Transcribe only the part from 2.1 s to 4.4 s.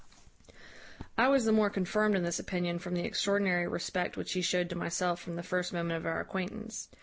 in this opinion from the extraordinary respect which